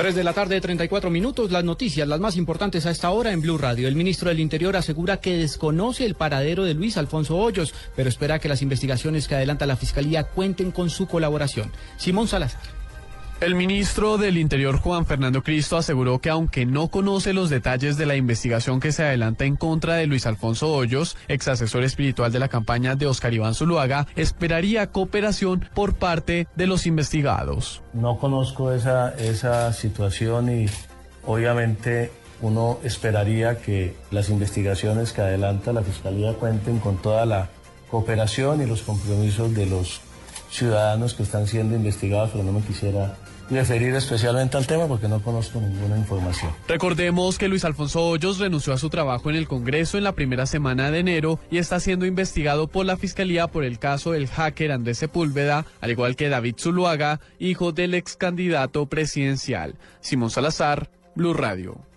[0.00, 1.50] 3 de la tarde, 34 minutos.
[1.50, 3.86] Las noticias, las más importantes a esta hora en Blue Radio.
[3.86, 8.38] El ministro del Interior asegura que desconoce el paradero de Luis Alfonso Hoyos, pero espera
[8.38, 11.70] que las investigaciones que adelanta la Fiscalía cuenten con su colaboración.
[11.98, 12.79] Simón Salazar.
[13.40, 18.04] El ministro del Interior Juan Fernando Cristo aseguró que aunque no conoce los detalles de
[18.04, 22.38] la investigación que se adelanta en contra de Luis Alfonso Hoyos, ex asesor espiritual de
[22.38, 27.82] la campaña de Oscar Iván Zuluaga, esperaría cooperación por parte de los investigados.
[27.94, 30.66] No conozco esa, esa situación y
[31.24, 37.48] obviamente uno esperaría que las investigaciones que adelanta la Fiscalía cuenten con toda la
[37.90, 40.02] cooperación y los compromisos de los
[40.50, 43.16] ciudadanos que están siendo investigados, pero no me quisiera
[43.50, 46.52] referir especialmente al tema porque no conozco ninguna información.
[46.68, 50.46] Recordemos que Luis Alfonso Hoyos renunció a su trabajo en el Congreso en la primera
[50.46, 54.72] semana de enero y está siendo investigado por la Fiscalía por el caso del hacker
[54.72, 59.74] Andrés Sepúlveda, al igual que David Zuluaga, hijo del ex candidato presidencial.
[60.00, 61.89] Simón Salazar, Blue Radio.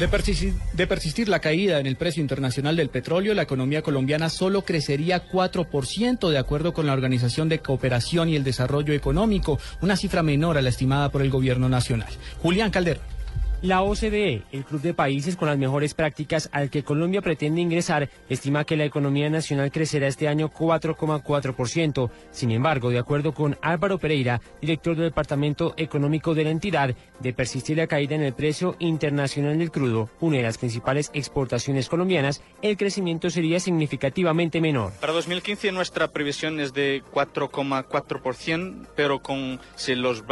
[0.00, 5.28] De persistir, la caída en el precio internacional del petróleo, la economía colombiana solo crecería
[5.28, 10.56] 4% de acuerdo con la Organización de Cooperación y el Desarrollo Económico, una cifra menor
[10.56, 12.08] a la estimada por el gobierno nacional.
[12.38, 13.19] Julián Calderón.
[13.62, 18.08] La OCDE, el club de países con las mejores prácticas al que Colombia pretende ingresar,
[18.30, 22.10] estima que la economía nacional crecerá este año 4,4%.
[22.30, 27.32] Sin embargo, de acuerdo con Álvaro Pereira, director del Departamento Económico de la entidad, de
[27.34, 32.42] persistir la caída en el precio internacional del crudo, una de las principales exportaciones colombianas,
[32.62, 34.94] el crecimiento sería significativamente menor.
[35.02, 40.24] Para 2015 nuestra previsión es de 4,4%, pero con si los,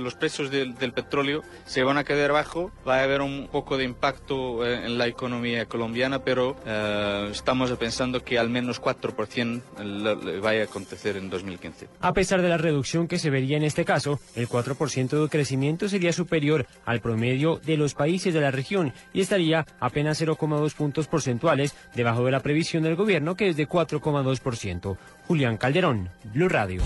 [0.00, 3.76] los precios del, del petróleo se van a quedar bajo, va a haber un poco
[3.76, 10.40] de impacto eh, en la economía colombiana, pero eh, estamos pensando que al menos 4%
[10.40, 11.88] vaya a acontecer en 2015.
[12.00, 15.88] A pesar de la reducción que se vería en este caso, el 4% de crecimiento
[15.88, 21.06] sería superior al promedio de los países de la región y estaría apenas 0,2 puntos
[21.06, 24.96] porcentuales debajo de la previsión del gobierno que es de 4,2%.
[25.26, 26.82] Julián Calderón, Blue Radio.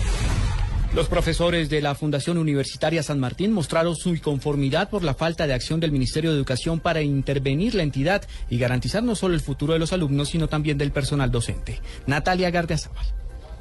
[0.95, 5.53] Los profesores de la Fundación Universitaria San Martín mostraron su inconformidad por la falta de
[5.53, 9.73] acción del Ministerio de Educación para intervenir la entidad y garantizar no solo el futuro
[9.73, 11.81] de los alumnos, sino también del personal docente.
[12.07, 13.05] Natalia Gardiazabal.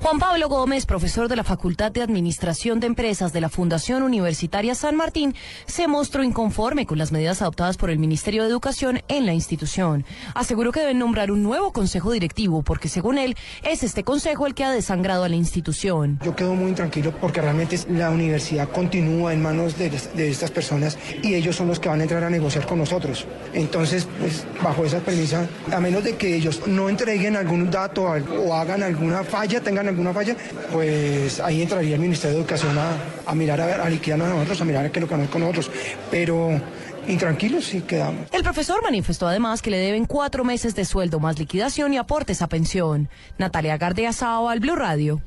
[0.03, 4.75] Juan Pablo Gómez, profesor de la Facultad de Administración de Empresas de la Fundación Universitaria
[4.75, 5.35] San Martín,
[5.67, 10.05] se mostró inconforme con las medidas adoptadas por el Ministerio de Educación en la institución.
[10.35, 14.55] Aseguró que deben nombrar un nuevo consejo directivo porque, según él, es este consejo el
[14.55, 16.21] que ha desangrado a la institución.
[16.23, 19.91] Yo quedo muy tranquilo porque realmente la universidad continúa en manos de,
[20.29, 23.27] estas personas y ellos son los que van a entrar a negociar con nosotros.
[23.55, 28.55] Entonces, pues, bajo esa premisa, a menos de que ellos no entreguen algún dato o
[28.55, 30.37] hagan alguna falla, tengan alguna falla,
[30.73, 34.65] pues ahí entraría el Ministerio de Educación a, mirar a, a liquidarnos a nosotros, a
[34.65, 35.71] mirar a qué es lo que con nosotros.
[36.11, 36.61] Pero
[37.09, 38.29] intranquilos sí quedamos.
[38.33, 42.43] El profesor manifestó además que le deben cuatro meses de sueldo más liquidación y aportes
[42.43, 43.09] a pensión.
[43.39, 43.79] Natalia
[44.13, 45.23] Sao al Blue Radio.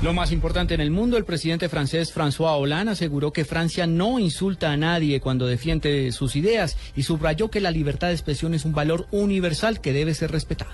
[0.00, 4.20] Lo más importante en el mundo, el presidente francés François Hollande aseguró que Francia no
[4.20, 8.64] insulta a nadie cuando defiende sus ideas y subrayó que la libertad de expresión es
[8.64, 10.70] un valor universal que debe ser respetado.